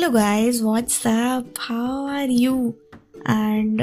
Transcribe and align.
Hello 0.00 0.10
guys 0.10 0.62
what's 0.62 1.06
up 1.06 1.54
how 1.58 2.06
are 2.06 2.30
you 2.30 2.74
and 3.30 3.82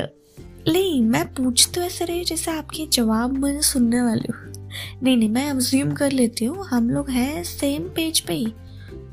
नहीं, 0.68 1.02
मैं 1.02 1.34
पूछते 1.34 1.82
ऐसे 1.82 2.06
रही 2.06 2.24
जैसे 2.24 2.52
आपके 2.52 2.86
जवाब 2.86 3.32
मैं 3.32 3.62
सुनने 3.62 4.02
वाली 4.02 4.32
हूँ। 4.32 4.70
नहीं 5.04 5.18
नहीं, 5.18 5.30
मैं 5.30 5.50
अज्यूम 5.50 5.92
कर 5.92 6.12
लेती 6.12 6.46
हूँ। 6.46 6.66
हम 6.66 6.90
लोग 6.90 7.10
हैं 7.10 7.44
सेम 7.44 7.84
पेज 7.84 8.20
पे 8.20 8.34
ही। 8.34 8.54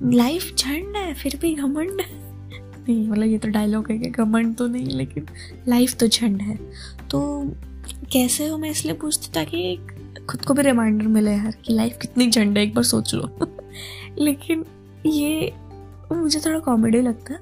लाइफ 0.03 0.55
झंड 0.59 0.97
है, 0.97 1.15
फिर 1.15 1.39
भी 1.43 1.55
घमंड 1.55 2.01
नहीं 2.89 3.09
मतलब 3.09 3.25
ये 3.25 3.39
तो 3.39 3.49
डायलॉग 3.49 3.91
है 3.91 3.99
कि 3.99 4.11
घमंड 4.11 4.57
तो 4.57 4.67
नहीं, 4.67 4.87
लेकिन 4.87 5.27
लाइफ 5.69 5.95
तो 5.95 6.07
झंड 6.07 6.43
है। 6.43 6.57
तो 7.11 7.51
कैसे 8.13 8.47
हो? 8.47 8.59
मैं 8.59 8.71
इसलिए 8.71 8.95
पूछती 8.95 9.33
ताकि 9.35 9.77
खुद 10.31 10.45
को 10.45 10.55
भी 10.55 10.63
रिमाइंडर 10.63 11.07
मिले 11.07 11.31
यार 11.31 11.57
कि 11.65 11.75
लाइफ 11.75 11.99
कितनी 12.03 12.31
झंड 12.31 12.59
है, 12.59 12.65
एक 12.65 12.75
बार 12.75 12.85
सोच 12.85 13.15
लो। 13.15 13.39
लेकिन 14.19 14.65
ये 15.07 15.53
मुझे 16.13 16.41
थोड़ा 16.41 16.59
कॉमेडी 16.59 17.01
लगता 17.01 17.35
है। 17.35 17.41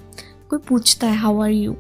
कोई 0.51 0.59
पूछता 0.59 1.07
है 1.07 1.17
हाउ 1.17 1.41
आर 1.41 1.51
यू 1.51 1.73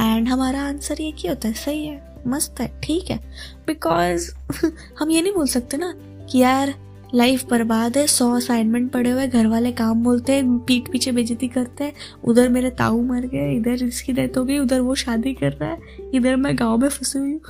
एंड 0.00 0.28
हमारा 0.28 0.62
आंसर 0.62 1.00
ये 1.00 1.12
क्या 1.12 1.32
होता 1.32 1.48
है, 1.48 1.54
सही 1.54 1.86
है, 1.86 2.14
मस्त 2.26 2.60
है, 2.60 2.80
ठीक 2.82 3.10
है। 3.10 3.20
बिकॉज़ 3.66 4.30
हम 4.98 5.10
ये 5.10 5.22
नहीं 5.22 5.32
बोल 5.32 5.46
सकते 5.46 5.76
ना 5.76 5.94
कि 6.30 6.38
यार 6.38 6.74
लाइफ 7.14 7.44
बर्बाद 7.50 7.96
है, 7.96 8.06
सौ 8.06 8.30
असाइनमेंट 8.32 8.92
पड़े 8.92 9.10
हुए 9.10 9.26
घर 9.26 9.46
वाले 9.46 9.72
काम 9.72 10.04
बोलते 10.04 10.32
हैं, 10.32 10.58
पीठ 10.58 10.92
पीछे 10.92 11.12
बेजती 11.12 11.48
करते 11.48 11.84
हैं, 11.84 11.92
उधर 12.24 12.48
मेरे 12.48 12.70
ताऊ 12.70 13.02
मर 13.02 13.20
गए, 13.20 13.52
इधर 13.52 13.84
इसकी 13.84 14.12
डेथ 14.12 14.38
हो 14.38 14.44
गई, 14.44 14.58
उधर 14.58 14.80
वो 14.80 14.94
शादी 14.94 15.34
कर 15.34 15.52
रहा 15.52 15.70
है, 15.70 15.78
इधर 16.14 16.36
मैं 16.36 16.58
गाँव 16.58 16.78
में 16.78 16.88
फंसी 16.88 17.18
हुई 17.18 17.32
हूँ। 17.32 17.40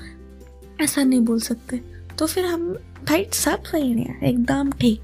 ऐसा 0.80 1.04
नहीं 1.04 1.20
बोल 1.20 1.40
सकते। 1.40 1.80
तो 2.18 2.26
फिर 2.26 2.44
हम, 2.44 2.72
भाई, 3.08 3.26
सब 3.32 3.62
सही 3.62 3.94
नहीं 3.94 4.04
है, 4.04 4.18
एकदम 4.22 4.72
ठीक। 4.72 5.00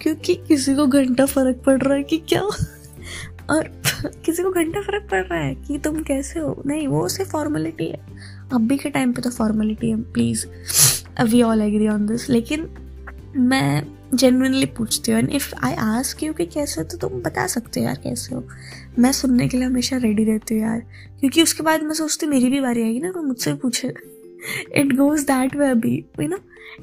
क्योंकि 0.00 0.34
किसी 0.34 0.74
को 0.74 0.86
घंटा 0.86 1.26
फ़र्क 1.26 1.62
पड़ 1.66 1.82
रहा 1.82 1.94
है 1.94 2.02
कि 2.02 2.18
क्या 2.18 2.42
और 3.50 3.82
किसी 4.24 4.42
को 4.42 4.50
घंटा 4.50 4.80
फ़र्क 4.80 5.08
पड़ 5.10 5.22
रहा 5.22 5.38
है 5.38 5.54
कि 5.54 5.78
तुम 5.78 6.02
कैसे 6.02 6.40
हो? 6.40 6.62
नहीं, 6.66 6.88
वो 6.88 7.08
सिर्फ़ 7.08 7.30
फॉर्मेलिटी 7.30 7.86
है। 7.86 8.00
अभी 8.52 8.78
के 8.78 8.90
टाइम 8.90 9.12
पे 9.12 9.22
तो 9.22 9.30
फॉर्मेलिटी 9.30 9.90
है 9.90 10.02
please 10.02 10.46
we 11.22 11.42
all 11.42 11.62
agree 11.62 11.88
on 11.88 12.06
this 12.06 12.30
लेकिन 12.30 12.68
मैं 13.36 13.86
जेनुअनली 14.14 14.66
पूछती 14.66 15.12
हूँ 15.12 15.18
and 15.20 15.30
if 15.30 15.54
I 15.64 15.74
ask 15.74 16.22
you 16.22 16.32
कि 16.32 16.46
कैसे 16.46 16.84
तो 16.84 16.96
तुम 16.96 17.22
बता 17.22 17.46
सकते 17.46 17.80
हो 17.80 17.86
यार 17.86 18.00
कैसे 18.04 18.34
हो। 18.34 18.48
मैं 18.98 19.12
सुनने 19.12 19.48
के 19.48 19.56
लिए 19.56 19.66
हमेशा 19.66 19.96
रेडी 19.96 20.24
रहती 20.24 20.54
हूँ 20.54 20.62
यार। 20.62 20.80
क्योंकि 21.20 21.42
उसके 21.42 21.62
बाद 21.62 21.82
मैं 21.82 21.94
सोचती 21.94 22.26
हूँ, 22.26 22.34
मेरी 22.34 22.50
भी 22.50 22.60
बारी 22.60 22.82
आएगी 22.82 23.00
ना, 23.00 23.10
कोई 23.10 23.22
मुझसे 23.22 23.54
पूछे। 23.54 23.94
इट 24.74 24.96
गोज 24.96 25.20
दैट 25.20 25.56
वे 25.56 25.68
अभी 25.68 26.04
you 26.20 26.28
know 26.28 26.38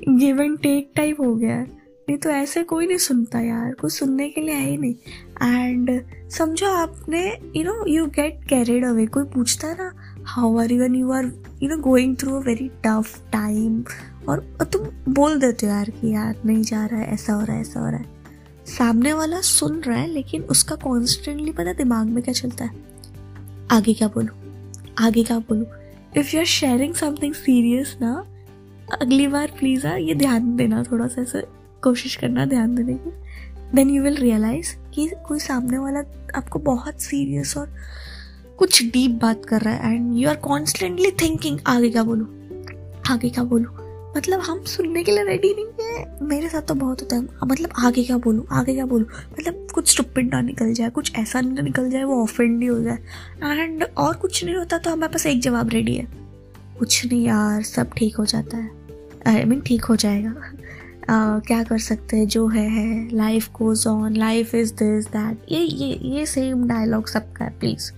give 0.09 0.41
and 0.41 0.59
take 0.59 0.91
type 0.95 1.21
हो 1.21 1.35
गया। 1.35 1.55
है 1.55 1.76
नहीं 2.09 2.17
तो 2.17 2.29
ऐसे 2.29 2.63
कोई 2.63 2.87
नहीं 2.87 2.97
सुनता 2.97 3.39
यार, 3.39 3.73
कुछ 3.73 3.93
सुनने 3.93 4.29
के 4.29 4.41
लिए 4.41 4.55
है 4.55 4.69
ही 4.69 4.77
नहीं। 4.77 4.95
एंड 5.43 6.03
समझो 6.29 6.67
आपने 6.67 7.37
you 7.55 7.63
know 7.63 7.85
you 7.87 8.05
get 8.05 8.39
carried 8.49 8.85
away 8.85 9.05
कोई 9.05 9.23
पूछता 9.23 9.73
ना 9.73 9.91
how 10.25 10.57
are 10.57 10.71
you 10.71 10.85
you 10.85 11.11
are 11.11 11.25
you 11.63 11.69
know 11.69 11.77
going 11.77 12.15
through 12.17 12.35
a 12.35 12.39
very 12.39 12.71
tough 12.85 13.31
time 13.31 13.83
और 14.29 14.39
तुम 14.73 15.13
बोल 15.13 15.39
देते 15.39 15.65
हो 15.65 15.71
यार 15.71 15.89
कि 15.89 16.13
यार, 16.13 16.35
नहीं 16.45 16.63
जा 16.63 16.85
रहा 16.85 16.99
है, 16.99 17.07
ऐसा 17.07 17.33
हो 17.33 17.41
रहा 17.41 17.55
है, 17.55 17.61
ऐसा 17.61 17.79
हो 17.79 17.87
रहा 17.87 17.97
है। 17.97 18.05
सामने 18.65 19.13
वाला 19.13 19.41
सुन 19.41 19.79
रहा 19.79 19.97
है, 19.97 20.07
लेकिन 20.07 20.41
उसका 20.41 20.75
कॉन्स्टेंटली 20.75 21.51
पता 21.51 21.73
दिमाग 21.73 22.07
में 22.07 22.23
क्या 22.23 22.33
चलता 22.33 22.65
है? 22.65 22.71
आगे 23.71 23.93
क्या 23.93 24.07
बोलूँ? 24.07 24.35
आगे 24.99 25.23
क्या 25.23 25.39
बोलूँ? 25.39 25.65
If 26.17 26.35
you 26.35 26.39
are 26.39 26.45
sharing 26.45 26.93
something 26.93 27.33
serious 27.33 27.97
ना, 28.01 28.25
अगली 29.01 29.27
बार 29.27 29.51
प्लीज़ 29.59 29.87
आ 29.87 29.95
ये 29.95 30.15
ध्यान 30.15 30.55
देना 30.55 30.83
थोड़ा 30.83 31.07
सा 31.07 31.21
ऐसे। 31.21 31.56
कोशिश 31.87 32.15
करना 32.15 32.45
ध्यान 32.45 32.75
देने 32.75 32.93
की। 32.93 33.11
देन 33.75 33.89
यू 33.89 34.03
विल 34.03 34.15
रियलाइज़ 34.15 34.91
कि 34.93 35.11
कोई 35.27 35.39
सामने 35.39 35.77
वाला 35.77 35.99
आपको 36.35 36.59
बहुत 36.59 37.01
सीरियस 37.01 37.57
और 37.57 37.73
कुछ 38.59 38.83
डीप 38.83 39.11
बात 39.11 39.45
कर 39.45 39.61
रहा 39.61 39.73
है 39.73 39.95
and 39.95 40.17
you 40.17 40.29
are 40.29 40.35
constantly 40.35 41.11
thinking 41.11 41.59
आगे 41.67 41.89
क्या 41.89 42.03
बोलूँ? 42.03 42.27
आगे 43.09 43.29
क्या 43.29 43.43
बोलूँ? 43.43 43.87
मतलब 44.17 44.39
हम 44.39 44.63
सुनने 44.63 45.03
के 45.03 45.11
लिए 45.11 45.23
रेडी 45.23 45.53
नहीं 45.53 45.85
है। 45.85 46.17
मेरे 46.21 46.49
साथ 46.49 46.61
तो 46.61 46.73
बहुत 46.73 47.01
होता 47.01 47.15
है। 47.15 47.27
मतलब 47.47 47.69
आगे 47.79 48.03
क्या 48.03 48.17
बोलूँ? 48.17 48.45
आगे 48.51 48.73
क्या 48.73 48.85
बोलूँ? 48.85 49.07
मतलब 49.39 49.67
कुछ 49.73 49.91
स्टुपिड 49.91 50.33
ना 50.33 50.41
निकल 50.41 50.73
जाए, 50.73 50.89
कुछ 50.89 51.15
ऐसा 51.15 51.41
ना 51.41 51.61
निकल 51.61 51.91
जाए, 51.91 52.03
वो 52.03 52.23
ऑफेंड 52.23 52.61
ही 52.61 52.67
हो 52.67 52.81
जाए। 52.81 52.97
एंड 53.43 53.85
और 53.97 54.15
कुछ 54.15 54.45
नहीं 54.45 54.55
होता 54.55 54.77
तो 54.77 54.91
हमारे 54.91 55.13
पास 55.13 55.25
एक 55.25 55.41
जवाब 55.41 55.69
रेडी 55.69 55.95
है। 55.95 56.07
कुछ 56.79 57.05
नहीं 57.05 57.25
यार, 57.25 57.63
सब 57.63 57.89
ठीक 57.97 58.15
हो 58.15 58.25
जाता 58.25 58.57
है। 58.57 58.69
आई 59.27 59.43
मीन 59.43 59.61
ठीक 59.61 59.85
हो 59.85 59.95
जाएगा। 59.95 60.35
क्या 61.09 61.63
कर 61.63 61.77
सकते 61.77 62.17
हैं 62.17 62.27
जो 62.27 62.47
है 62.47 62.69
है 62.69 63.15
life 63.15 63.49
goes 63.49 63.87
on 63.87 64.15
life 64.15 64.55
is 64.55 64.73
this 64.73 65.05
that 65.05 65.37
ये 65.49 65.59
ये 65.59 65.99
ये 66.01 66.25
सेम 66.25 66.67
डायलॉग 66.67 67.07
सबका 67.07 67.45
है 67.45 67.59
प्लीज़ 67.59 67.91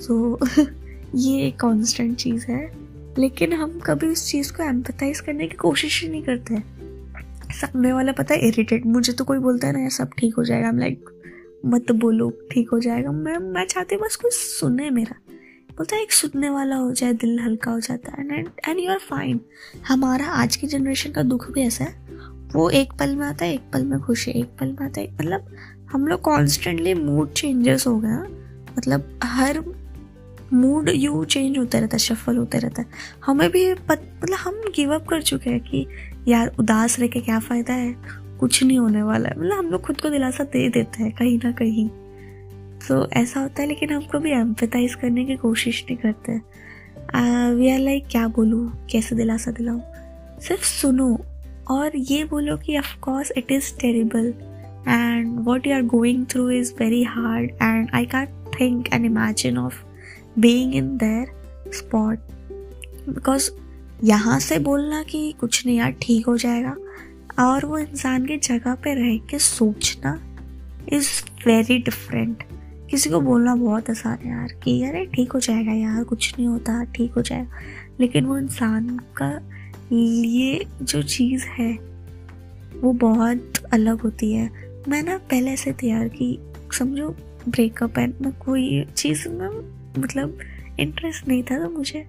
सो 0.00 0.38
so, 0.44 0.66
ये 1.14 1.50
कॉन्स्टेंट 1.50 2.16
चीज़ 2.16 2.46
है 2.46 2.72
लेकिन 3.18 3.52
हम 3.52 3.80
कभी 3.80 4.06
उस 4.06 4.30
चीज़ 4.30 4.52
को 4.52 4.62
एम्पथाइज 4.62 5.20
करने 5.20 5.46
की 5.46 5.56
कोशिश 5.56 6.02
ही 6.02 6.08
नहीं 6.08 6.22
करते 6.22 6.76
सामने 7.52 7.92
वाला 7.92 8.12
पता 8.12 8.34
है 8.34 8.40
इरिटेट 8.40 8.86
मुझे 8.86 9.12
तो 9.12 9.24
कोई 9.24 9.38
बोलता 9.38 9.66
है 9.66 9.72
ना 9.72 9.80
यार 9.80 9.90
सब 9.90 10.10
ठीक 10.18 10.34
हो 10.34 10.44
जाएगा. 10.44 10.68
हम 10.68 10.78
लाइक 10.78 11.04
मत 11.66 11.92
बोलो 11.92 12.32
ठीक 12.52 12.70
हो 12.70 12.80
जाएगा. 12.80 13.12
मैं 13.12 13.38
मैं 13.38 13.66
चाहती 13.66 13.94
हूँ 13.94 14.04
बस 14.04 14.16
कोई 14.16 14.30
सुने 14.34 14.90
मेरा। 14.90 15.25
बोलता 15.76 15.96
है 15.96 16.02
एक 16.02 16.12
सुनने 16.12 16.50
वाला 16.50 16.76
हो 16.76 16.92
जाए 16.92 17.12
दिल 17.12 17.38
हल्का 17.40 17.70
हो 17.70 17.80
जाता 17.80 18.12
है 18.12 18.38
and 18.38 18.48
and 18.68 18.78
you 18.80 18.90
are 18.90 18.98
fine 18.98 19.40
हमारा 19.88 20.26
आज 20.26 20.56
की 20.56 20.66
जनरेशन 20.66 21.10
का 21.10 21.22
दुख 21.22 21.50
भी 21.52 21.62
ऐसा 21.62 21.84
है। 21.84 22.06
वो 22.52 22.70
एक 22.70 22.92
पल 22.92 23.16
में 23.16 23.26
आता 23.26 23.44
है 23.44 23.54
एक 23.54 23.60
पल 23.72 23.84
में 23.84 23.98
खुशी 24.00 24.30
एक 24.30 24.46
पल 24.60 24.66
में 24.66 24.86
आता 24.86 25.00
है। 25.00 25.14
मतलब 25.14 25.56
हम 25.92 26.06
लोग 26.06 26.20
कॉन्स्टेंटली 26.20 26.94
मूड 26.94 27.32
चेंजेस 27.32 27.86
हो 27.86 27.98
गया 28.00 28.22
मतलब 28.78 29.18
हर 29.24 29.62
मूड 30.52 30.88
यू 30.88 31.24
चेंज 31.24 31.58
होता 31.58 31.78
रहता 31.78 31.94
है 31.94 31.98
शफल 31.98 32.36
होता 32.36 32.58
रहता 32.58 32.82
है। 32.82 32.88
हमें 33.24 33.50
भी 33.50 33.74
पत, 33.74 34.10
मतलब 34.22 34.36
हम 34.36 34.62
गिव 34.76 34.94
अप 34.94 35.06
कर 35.08 35.22
चुके 35.22 35.50
हैं 35.50 35.60
कि 35.60 35.86
यार 36.28 36.54
उदास 36.58 36.98
रह 37.00 37.06
के 37.06 37.20
क्या 37.20 37.38
फ़ायदा 37.38 37.72
है? 37.72 37.96
कुछ 38.40 38.62
नहीं 38.64 38.78
होने 38.78 39.02
वाला 39.02 39.28
है। 39.28 39.38
मतलब 39.38 39.58
हम 39.58 39.66
लोग 39.66 39.82
खुद 39.82 40.00
को 40.00 40.10
दिलासा 40.10 40.44
दे 40.44 40.68
देते 40.68 41.02
हैं 41.02 41.12
कहीं 41.12 41.38
ना 41.44 41.52
कहीं। 41.52 41.88
तो 42.88 43.06
ऐसा 43.12 43.40
होता 43.40 43.62
है, 43.62 43.68
लेकिन 43.68 43.92
हम 43.92 44.02
कभी 44.12 44.30
एम्पथाइज 44.32 44.94
करने 44.94 45.24
की 45.24 45.36
कोशिश 45.36 45.84
नहीं 45.84 45.96
करते। 45.98 46.32
वी 47.56 47.70
आर 47.70 47.78
लाइक 47.78 48.06
क्या 48.10 48.26
बोलूँ? 48.28 48.86
कैसे 48.90 49.16
दिलासा 49.16 49.50
दिलाऊँ? 49.50 49.80
सिर्फ़ 50.42 50.64
सुनो, 50.64 51.18
और 51.70 51.96
ये 51.96 52.24
बोलो 52.24 52.56
कि 52.56 52.76
of course 52.78 53.32
it 53.36 53.52
is 53.52 53.72
terrible 53.80 54.32
and 54.88 55.38
what 55.46 55.66
you 55.66 55.74
are 55.74 55.82
going 55.84 56.26
through 56.30 56.50
is 56.50 56.72
very 56.80 57.02
hard 57.04 57.50
and 57.52 57.88
I 57.94 58.06
can 58.06 58.26
think 58.60 58.92
and 58.92 59.04
imagine 59.04 59.58
of 59.58 59.82
being 60.38 60.74
in 60.74 60.96
their 60.96 61.72
spot 61.74 62.18
because 63.08 63.50
यहाँ 64.04 64.38
से 64.40 64.58
बोलना 64.58 65.02
कि 65.02 65.32
कुछ 65.40 65.64
नहीं 65.66 65.76
यार, 65.76 65.94
ठीक 66.02 66.26
हो 66.26 66.36
जाएगा, 66.36 66.76
और 67.40 67.64
वो 67.66 67.78
इंसान 67.78 68.26
की 68.26 68.36
जगह 68.38 68.74
पे 68.74 68.94
रह 68.94 69.16
के 69.30 69.38
सोचना 69.38 70.18
इज़ 70.92 71.08
वेरी 71.46 71.78
डिफरेंट 71.78 72.42
किसी 72.90 73.10
को 73.10 73.20
बोलना 73.20 73.54
बहुत 73.54 73.90
आसान 73.90 74.18
है 74.24 74.30
यार 74.30 74.52
कि 74.62 74.82
अरे 74.84 75.04
ठीक 75.06 75.32
हो 75.32 75.40
जाएगा 75.40 75.72
यार, 75.72 76.04
कुछ 76.04 76.34
नहीं 76.38 76.48
होता, 76.48 76.84
ठीक 76.84 77.12
हो 77.12 77.22
जाएगा। 77.22 77.60
लेकिन 78.00 78.24
वो 78.24 78.38
इंसान 78.38 78.88
का 79.16 79.30
लिए 79.92 80.64
जो 80.82 81.02
चीज़ 81.02 81.46
है, 81.46 81.72
वो 82.80 82.92
बहुत 82.92 83.52
अलग 83.72 84.00
होती 84.00 84.32
है। 84.32 84.50
मैं 84.88 85.02
ना 85.02 85.16
पहले 85.18 85.50
ऐसे 85.50 85.72
तैयार 85.72 86.08
की 86.08 86.38
समझो 86.78 87.08
ब्रेकअप 87.48 87.98
है, 87.98 88.06
मैं 88.06 88.32
कोई 88.32 88.84
चीज़ 88.96 89.28
में 89.28 89.48
मतलब 89.98 90.38
इंटरेस्ट 90.80 91.28
नहीं 91.28 91.42
था 91.42 91.58
तो 91.58 91.70
मुझे 91.70 92.04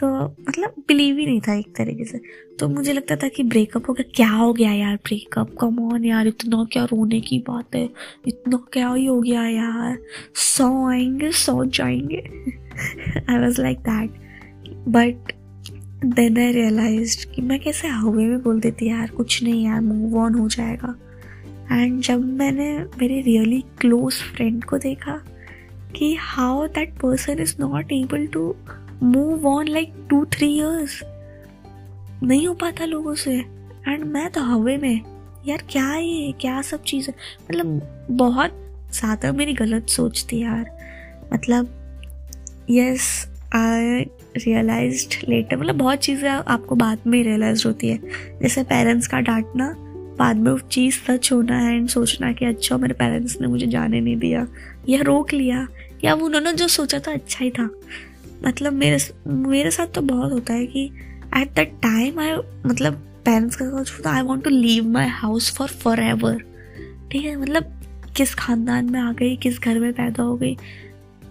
तो 0.00 0.24
मतलब 0.48 0.74
बिलीव 0.88 1.18
ही 1.18 1.26
नहीं 1.26 1.40
था 1.40 1.54
एक 1.54 1.76
तरीके 1.76 2.04
से। 2.04 2.20
तो 2.58 2.68
मुझे 2.68 2.92
लगता 2.92 3.16
था 3.16 3.28
कि 3.28 3.42
ब्रेकअप 3.42 3.88
हो 3.88 3.92
गया 3.92 4.12
क्या 4.14 4.30
हो 4.30 4.52
गया 4.52 4.72
यार 4.72 4.96
ब्रेकअप 4.96 5.56
कम 5.60 5.92
ऑन 5.92 6.04
यार, 6.04 6.26
इतना 6.26 6.66
क्या 6.72 6.84
रोने 6.84 7.20
की 7.20 7.38
बात 7.38 7.74
है? 7.74 7.88
इतना 8.26 8.66
क्या 8.72 8.94
ही 8.94 9.06
हो 9.06 9.20
गया 9.20 9.46
यार? 9.46 9.98
सौ 10.34 10.88
आएँगे, 10.88 11.32
सौ 11.32 11.64
जाएँगे। 11.64 12.22
I 13.30 13.38
was 13.38 13.60
like 13.60 13.78
that 13.78 14.10
but 14.88 15.32
then 16.04 16.38
I 16.38 16.52
realize 16.52 17.26
कि 17.26 17.42
मैं 17.42 17.60
कैसे 17.60 17.88
हवे 17.88 18.24
में 18.24 18.42
बोल 18.42 18.60
देती 18.60 18.88
यार, 18.88 19.08
कुछ 19.08 19.42
नहीं 19.42 19.64
यार 19.64 19.80
मूव 19.80 20.18
ऑन 20.18 20.34
हो 20.34 20.48
जाएगा। 20.48 20.94
एंड 21.72 22.00
जब 22.00 22.24
मैंने 22.24 22.78
मेरे 22.78 23.20
रियली 23.20 23.64
क्लोज 23.80 24.14
फ्रेंड 24.14 24.64
को 24.64 24.78
देखा 24.78 25.22
कि 25.96 26.14
how 26.14 26.66
that 26.66 26.92
person 26.92 27.38
is 27.38 27.56
not 27.60 27.92
able 27.92 28.26
to 28.26 28.56
move 29.02 29.46
on 29.46 29.68
like 29.68 29.94
two 30.10 30.24
three 30.24 30.46
years 30.46 31.00
नहीं 32.22 32.46
हो 32.48 32.54
पाता 32.54 32.84
लोगों 32.84 33.14
से। 33.14 33.32
एंड 33.88 34.04
मैं 34.04 34.30
तो 34.30 34.40
हवे 34.40 34.76
में। 34.76 35.00
यार 35.46 35.62
क्या 35.70 35.94
ये? 35.94 36.32
क्या 36.32 36.60
सब 36.62 36.82
चीज़ 36.82 37.08
है? 37.10 37.14
मतलब 37.44 37.80
बहुत 38.10 38.58
ज़्यादा 38.94 39.32
मेरी 39.32 39.52
गलत 39.52 39.88
सोच 39.88 40.26
थी 40.32 40.42
यार। 40.42 40.70
मतलब 41.32 41.68
यस 42.70 43.26
आई 43.54 44.00
रियलाइज़ 44.36 45.06
लेटर 45.28 45.56
मतलब 45.56 45.74
बहुत 45.74 45.98
चीज़ें 45.98 46.28
आपको 46.30 46.74
बाद 46.74 46.98
में 47.06 47.22
रियलाइज़ 47.22 47.66
होती 47.66 47.88
है। 47.88 47.98
जैसे 48.42 48.62
पेरेंट्स 48.62 49.06
का 49.06 49.20
डांटना 49.20 49.74
बाद 50.18 50.36
में 50.36 50.50
वो 50.52 50.58
चीज़ 50.58 50.94
सच 50.94 51.32
होना 51.32 51.58
है 51.58 51.74
एंड 51.76 51.88
सोचना 51.88 52.32
कि 52.32 52.44
अच्छा 52.44 52.76
मेरे 52.76 52.94
पेरेंट्स 52.94 53.40
ने 53.40 53.46
मुझे 53.46 53.66
जाने 53.66 54.00
नहीं 54.00 54.16
दिया 54.16 54.46
या 54.88 55.02
रोक 55.02 55.32
लिया 55.32 55.66
या 56.04 56.14
उन्होंने 56.14 56.52
जो 56.52 56.68
सोचा 56.68 56.98
था 56.98 57.12
अच्छा 57.12 57.44
ही 57.44 57.50
था। 57.50 57.70
मतलब 58.46 58.72
मेरे 58.72 58.98
मेरे 59.26 59.70
साथ 59.70 59.86
तो 59.86 60.00
बहुत 60.00 60.32
होता 60.32 60.54
है 60.54 60.66
कि 60.66 60.84
एट 61.36 61.54
द 61.54 61.58
टाइम 61.58 62.20
आई 62.20 62.32
मतलब 62.66 62.94
पेरेंट्स 63.24 63.56
का 63.56 63.68
सोच 63.70 63.92
होता 63.92 64.10
I 64.10 64.22
want 64.22 64.44
to 64.44 64.50
leave 64.50 64.88
my 64.88 65.06
house 65.06 65.56
for 65.56 65.68
for 65.68 66.00
ever 66.00 66.42
ठीक 67.12 67.24
है? 67.24 67.36
मतलब 67.36 67.78
किस 68.16 68.34
खानदान 68.34 68.90
में 68.90 69.00
आ 69.00 69.12
गई, 69.12 69.36
किस 69.36 69.60
घर 69.60 69.78
में 69.78 69.92
पैदा 69.92 70.22
हो 70.22 70.36
गई? 70.36 70.56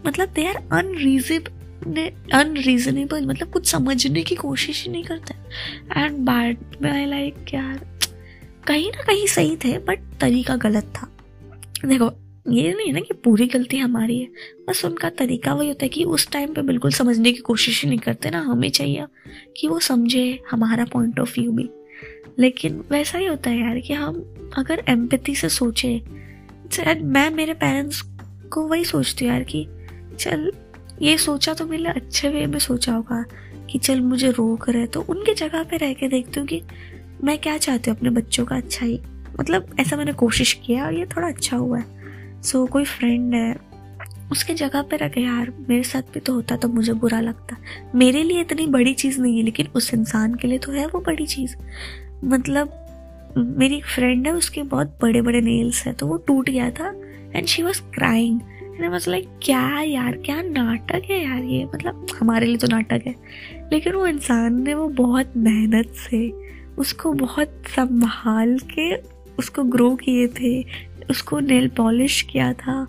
मतलब 0.07 0.29
दे 0.29 0.45
आर 0.45 0.55
अनरीजनेबल 0.55 2.09
अनरीजनेबल 2.33 3.25
मतलब 3.25 3.49
कुछ 3.49 3.67
समझने 3.67 4.23
की 4.23 4.35
कोशिश 4.35 4.83
ही 4.85 4.91
नहीं 4.91 5.03
करते। 5.03 5.33
एंड 6.01 6.17
बाद 6.17 6.75
में 6.81 6.91
आई 6.91 7.05
लाइक 7.05 7.53
यार, 7.53 7.79
कहीं 8.67 8.91
ना 8.91 9.03
कहीं 9.03 9.27
सही 9.27 9.55
थे 9.55 9.77
बट 9.77 9.99
तरीका 10.21 10.55
गलत 10.55 10.93
था। 10.95 11.07
देखो 11.85 12.11
ये 12.45 12.73
नहीं 12.73 12.93
ना 12.93 12.99
कि 12.99 13.13
पूरी 13.13 13.45
गलती 13.47 13.77
हमारी 13.77 14.19
है। 14.19 14.27
बस 14.69 14.85
उनका 14.85 15.09
तरीका 15.09 15.53
वही 15.53 15.67
होता 15.67 15.85
है 15.85 15.89
कि 15.89 16.03
उस 16.03 16.29
टाइम 16.31 16.53
पे 16.53 16.61
बिल्कुल 16.61 16.91
समझने 16.91 17.31
की 17.31 17.39
कोशिश 17.39 17.83
ही 17.83 17.89
नहीं 17.89 17.99
करते 17.99 18.29
ना, 18.29 18.39
हमें 18.39 18.69
चाहिए 18.69 19.05
कि 19.57 19.67
वो 19.67 19.79
समझे 19.79 20.39
हमारा 20.51 20.85
पॉइंट 20.85 21.19
ऑफ़ 21.19 21.39
व्यू 21.39 21.51
भी। 21.51 21.69
लेकिन 22.39 22.83
वैसा 22.91 23.17
ही 23.17 23.25
होता 23.25 23.49
है 23.49 23.59
यार 23.59 23.79
कि 23.79 23.93
हम 23.93 24.51
अगर 24.57 24.83
एम्पति 24.89 25.35
से 25.35 25.49
सोचे 25.49 26.01
मैं 27.03 27.29
मेरे 27.29 27.53
पेरेंट्स 27.53 28.01
को 28.53 28.67
वही 28.67 28.85
सोचती 28.85 29.25
हूँ 29.25 29.33
यार 29.33 29.43
कि 29.43 29.67
चल, 30.19 30.51
ये 31.01 31.17
सोचा 31.17 31.53
तो 31.53 31.65
मेरे 31.65 31.85
अच्छे 31.85 32.29
वे 32.29 32.45
में 32.47 32.59
सोचा 32.59 32.93
होगा 32.93 33.23
कि 33.71 33.79
चल 33.79 34.01
मुझे 34.01 34.31
रोक 34.31 34.69
रहे 34.69 34.87
तो 34.87 35.01
उनके 35.01 35.33
जगह 35.33 35.63
पे 35.63 35.77
रह 35.77 35.93
के 35.93 36.07
देखती 36.07 36.39
हूँ 36.39 36.47
कि 36.47 36.61
मैं 37.23 37.37
क्या 37.37 37.57
चाहती 37.57 37.91
हूँ 37.91 37.97
अपने 37.97 38.09
बच्चों 38.09 38.45
का 38.45 38.55
अच्छा 38.55 38.85
ही 38.85 38.99
मतलब 39.39 39.75
ऐसा 39.79 39.97
मैंने 39.97 40.13
कोशिश 40.13 40.53
किया 40.65 40.85
और 40.85 40.93
ये 40.93 41.05
थोड़ा 41.05 41.27
अच्छा 41.27 41.57
हुआ 41.57 41.79
है। 41.79 42.00
सो 42.43 42.65
so, 42.65 42.69
कोई 42.69 42.85
फ्रेंड 42.85 43.33
है 43.33 43.55
उसके 44.31 44.53
जगह 44.53 44.81
पर 44.81 44.97
रखे 44.97 45.21
यार 45.21 45.53
मेरे 45.69 45.83
साथ 45.83 46.01
भी 46.01 46.19
तो 46.19 46.33
होता 46.33 46.55
तो 46.55 46.67
मुझे 46.67 46.93
बुरा 46.93 47.19
लगता। 47.21 47.57
मेरे 47.95 48.23
लिए 48.23 48.41
इतनी 48.41 48.67
बड़ी 48.67 48.93
चीज़ 48.93 49.21
नहीं 49.21 49.37
है 49.37 49.43
लेकिन 49.43 49.67
उस 49.75 49.93
इंसान 49.93 50.35
के 50.35 50.47
लिए 50.47 50.57
तो 50.57 50.71
है 50.71 50.87
वो 50.87 50.99
बड़ी 50.99 51.25
चीज़। 51.25 51.55
मतलब 52.23 52.77
मेरी 53.37 53.75
एक 53.75 53.85
फ्रेंड 53.85 54.27
है 54.27 54.33
उसके 54.33 54.63
बहुत 54.63 54.97
बड़े 55.01 55.21
बड़े 55.21 55.41
नेल्स 55.41 55.85
हैं 55.85 55.95
तो 55.95 56.07
वो 56.07 56.17
टूट 56.17 56.49
गया 56.49 56.71
था 56.71 56.93
and 57.35 57.45
she 57.45 57.63
was 57.63 57.81
crying 57.81 58.41
and 58.63 58.93
I 58.93 58.99
like 59.07 59.29
क्या 59.41 59.81
यार 59.81 60.17
क्या 60.17 60.41
नाटक 60.41 61.01
है 61.05 61.25
यार 61.25 61.43
ये? 61.43 61.65
मतलब 61.65 62.07
हमारे 62.19 62.45
लिए 62.45 62.57
तो 62.57 62.67
नाटक 62.67 63.03
है। 63.07 63.15
लेकिन 63.73 63.93
वो 63.93 64.07
इंसान 64.07 64.61
ने 64.61 64.73
वो 64.73 64.87
बहुत 64.87 65.33
मेहनत 65.37 65.87
से 65.87 66.33
उसको 66.77 67.13
बहुत 67.13 67.63
संभाल 67.67 68.59
के 68.59 68.95
उसको 69.39 69.63
ग्रो 69.63 69.95
किए 69.95 70.27
थे। 70.27 70.65
उसको 71.11 71.39
नेल 71.39 71.67
पॉलिश 71.67 72.21
किया 72.21 72.51
था 72.53 72.83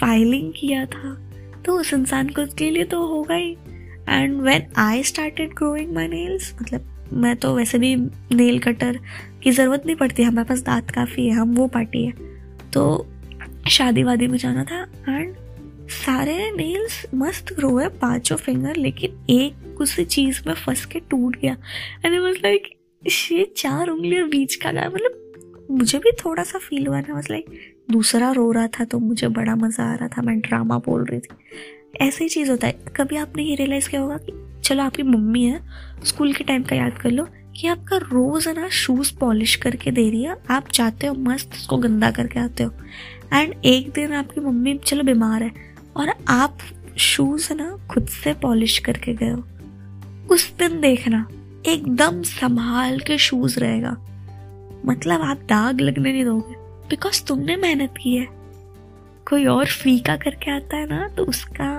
फाइलिंग 0.00 0.52
किया 0.56 0.84
था 0.86 1.14
तो 1.66 1.78
उस 1.80 1.92
इंसान 1.94 2.28
को 2.28 2.42
उसके 2.42 2.70
लिए 2.70 2.84
तो 2.84 3.06
होगा 3.06 3.34
ही। 3.34 3.50
And 4.08 4.40
when 4.40 4.66
I 4.78 5.02
started 5.02 5.54
growing 5.54 5.94
my 5.94 6.08
nails 6.08 6.52
मतलब 6.62 6.90
मैं 7.12 7.34
तो 7.36 7.54
वैसे 7.56 7.78
भी 7.78 7.94
नेल 7.96 8.58
कटर 8.58 8.98
की 9.42 9.50
ज़रूरत 9.50 9.82
नहीं 9.86 9.96
पड़ती, 9.96 10.22
हमारे 10.22 10.48
पास 10.48 10.60
दांत 10.62 10.90
काफ़ी 10.90 11.26
है, 11.26 11.32
हम 11.32 11.54
वो 11.54 11.66
पार्टी 11.68 12.04
है। 12.04 12.12
तो 12.72 13.06
शादी 13.70 14.02
वादी 14.02 14.26
में 14.26 14.38
जाना 14.38 14.64
था 14.64 14.82
एंड 15.08 15.34
सारे 15.90 16.50
नेल्स 16.52 17.04
मस्त 17.14 17.52
ग्रो 17.52 17.76
है, 17.78 17.88
पाँचों 17.90 18.36
फिंगर 18.36 18.76
लेकिन 18.76 19.26
एक 19.30 19.80
उसी 19.80 20.04
चीज़ 20.06 20.40
में 20.46 20.54
फंस 20.54 20.84
के 20.84 21.00
टूट 21.00 21.36
गया। 21.36 21.56
एंड 22.04 22.20
वाज 22.20 22.36
लाइक 22.42 22.68
ये 23.32 23.44
चार 23.56 23.88
उंगलियाँ 23.88 24.28
बीच 24.28 24.54
का 24.54 24.70
गया 24.70 24.88
मतलब 24.88 25.20
मुझे 25.70 25.98
भी 25.98 26.10
थोड़ा 26.24 26.42
सा 26.42 26.58
फील 26.58 26.86
हुआ 26.86 27.00
ना 27.00 27.14
मतलब 27.14 27.52
दूसरा 27.90 28.30
रो 28.30 28.50
रहा 28.52 28.66
था 28.66 28.84
तो 28.84 28.98
मुझे 28.98 29.28
बड़ा 29.28 29.54
मज़ा 29.56 29.84
आ 29.84 29.94
रहा 29.94 30.08
था, 30.08 30.22
मैं 30.22 30.38
ड्रामा 30.40 30.78
बोल 30.78 31.04
रही 31.04 31.20
थी। 31.20 31.28
ऐसी 32.00 32.28
चीज़ 32.28 32.50
होता 32.50 32.66
है। 32.66 32.72
कभी 32.96 33.16
आपने 33.16 33.42
ये 33.42 33.54
रियलाइज़ 33.54 33.88
किया 33.88 34.00
होगा 34.00 34.16
कि 34.16 34.32
चलो 34.64 34.82
आपकी 34.82 35.02
मम्मी 35.02 35.44
है 35.44 35.60
स्कूल 36.04 36.32
के 36.32 36.44
टाइम 36.44 36.62
का 36.62 36.76
याद 36.76 36.98
कर 36.98 37.10
लो 37.10 37.26
कि 37.56 37.66
आपका 37.68 37.96
रोज़ 37.96 38.48
है 38.48 38.54
ना 38.54 38.68
शूज़ 38.68 39.12
पॉलिश 39.18 39.54
करके 39.56 39.90
दे 39.90 40.08
रही 40.10 40.22
है, 40.22 40.36
आप 40.50 40.68
चाहते 40.68 41.06
हो 41.06 41.14
मस्त 41.14 41.52
उसको 41.52 41.76
गंदा 41.76 42.10
करके 42.10 42.40
आते 42.40 42.64
हो। 42.64 42.72
एंड 43.34 43.54
एक 43.64 43.90
दिन 43.90 44.12
आपकी 44.12 44.40
मम्मी 44.40 44.78
चलो 44.78 45.02
बीमार 45.02 45.42
है 45.42 45.52
और 45.96 46.12
आप 46.28 46.58
शूज़ 46.98 47.50
है 47.50 47.56
ना 47.56 47.76
खुद 47.90 48.06
से 48.06 48.32
पॉलिश 48.34 48.78
करके 48.78 49.14
गए 49.14 49.30
हो। 49.30 49.42
उस 50.30 50.52
दिन 50.58 50.80
देखना, 50.80 51.26
एकदम 51.66 52.22
संभाल 52.22 52.98
के 52.98 53.18
शूज़ 53.18 53.58
रहेगा। 53.60 53.96
मतलब 54.84 55.22
आप 55.22 55.36
दाग 55.48 55.80
लगने 55.80 56.12
नहीं 56.12 56.24
दोगे। 56.24 56.54
बिकॉज़ 56.88 57.24
तुमने 57.24 57.56
मेहनत 57.56 57.94
की 58.02 58.16
है। 58.16 58.26
कोई 59.28 59.44
और 59.46 59.66
फीका 59.66 60.16
करके 60.16 60.50
आता 60.50 60.76
है 60.76 60.86
ना 60.86 61.08
तो 61.08 61.24
उसका 61.24 61.70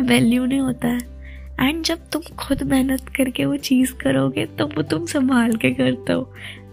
वैल्यू 0.00 0.44
नहीं 0.46 0.60
होता 0.60 0.88
है। 0.88 1.12
एंड 1.60 1.82
जब 1.84 2.08
तुम 2.12 2.22
खुद 2.36 2.62
मेहनत 2.62 3.08
करके 3.08 3.44
वो 3.44 3.56
चीज़ 3.56 3.92
करोगे 3.94 4.46
तो 4.46 4.66
वो 4.66 4.82
तुम 4.82 5.06
संभाल 5.06 5.56
के 5.56 5.70
करते 5.70 6.12
हो। 6.12 6.32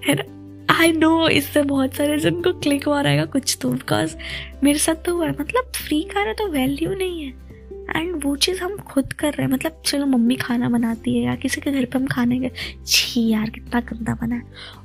एंड 0.09 0.23
आई 0.71 0.91
नो 0.91 1.27
इससे 1.29 1.61
बहुत 1.61 1.93
सारे 1.93 2.17
जन 2.19 2.41
को 2.41 2.53
क्लिक 2.53 2.85
हो 2.85 2.99
रहेगा 2.99 3.25
कुछ 3.25 3.57
तो 3.61 3.71
बिकॉज़ 3.71 4.15
मेरे 4.63 4.79
साथ 4.79 5.03
तो 5.05 5.15
हुआ 5.15 5.25
है। 5.25 5.31
मतलब 5.31 5.71
फ्री 5.75 6.01
का 6.03 6.19
है 6.19 6.33
तो 6.33 6.47
वैल्यू 6.47 6.93
नहीं 6.95 7.23
है। 7.25 7.50
एंड 7.95 8.23
वो 8.23 8.35
चीज़ 8.35 8.61
हम 8.61 8.77
खुद 8.77 9.13
कर 9.13 9.33
रहे 9.33 9.45
हैं। 9.45 9.53
मतलब 9.53 9.81
चलो 9.85 10.05
मम्मी 10.05 10.35
खाना 10.35 10.69
बनाती 10.69 11.17
है 11.17 11.25
या 11.25 11.35
किसी 11.35 11.61
के 11.61 11.71
घर 11.71 11.85
पे 11.85 11.99
हम 11.99 12.07
खाने 12.07 12.39
गए, 12.39 12.51
छी 12.87 13.29
यार 13.29 13.49
कितना 13.49 13.79
गंदा 13.79 14.13
बना 14.13 14.35
है। 14.35 14.41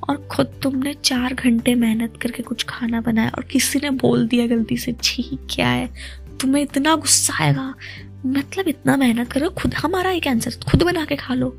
और 0.09 0.29
खुद 0.31 0.47
तुमने 0.63 0.95
चार 0.95 1.35
घंटे 1.35 1.75
मेहनत 1.75 2.19
करके 2.23 2.43
कुछ 2.43 2.65
खाना 2.69 3.01
बनाया 3.01 3.29
और 3.29 3.45
किसी 3.45 3.79
ने 3.79 3.91
बोल 3.91 4.29
दिया 4.29 4.47
गलती 4.47 4.77
से, 4.77 4.97
छी, 5.03 5.23
क्या 5.23 5.69
है? 5.69 5.91
तुम्हें 6.41 6.63
इतना 6.63 6.97
गुस्सा 6.97 7.45
आएगा। 7.45 7.75
मतलब 8.27 8.69
इतना 8.69 8.97
मेहनत 8.97 9.33
करो, 9.33 9.51
खुद 9.51 9.75
हमारा 9.75 10.11
एक 10.11 10.29
आंसर 10.29 10.51
खुद 10.51 10.83
बना 10.83 11.05
के 11.05 11.17
खा 11.17 11.35
लो। 11.35 11.57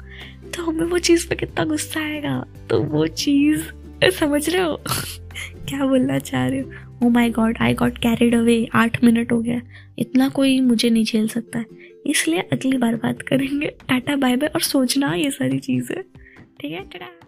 तो 0.55 0.63
हमें 0.63 0.85
वो 0.85 0.97
चीज़ 0.97 1.27
पे 1.27 1.35
कितना 1.35 1.65
गुस्सा 1.65 1.99
आएगा। 1.99 2.45
तो 2.69 2.81
वो 2.81 3.07
चीज़ 3.07 3.61
समझ 4.03 4.49
रहे 4.49 4.61
हो? 4.61 4.81
क्या 5.69 5.85
बोलना 5.85 6.19
चाह 6.19 6.47
रहे 6.47 6.59
हो? 6.59 6.71
ओ 7.05 7.09
my 7.09 7.29
God 7.29 7.57
I 7.61 7.73
got 7.73 7.97
carried 7.97 8.35
away 8.35 8.69
आठ 8.73 9.03
मिनट 9.03 9.31
हो 9.31 9.41
गया। 9.41 9.61
इतना 9.99 10.29
कोई 10.29 10.61
मुझे 10.61 10.89
नहीं 10.89 11.05
झेल 11.05 11.27
सकता। 11.27 11.59
है 11.59 11.65
इसलिए 12.05 12.39
अगली 12.39 12.77
बार 12.77 12.95
बात 12.95 13.21
करेंगे। 13.21 13.67
टाटा 13.67 14.15
बाय 14.15 14.35
बाय 14.35 14.49
और 14.55 14.61
सोचना 14.61 15.13
ये 15.13 15.31
सारी 15.31 15.59
चीज़ें। 15.59 16.01
ठीक 16.61 16.71
है 16.71 16.81
टाटा 16.83 17.26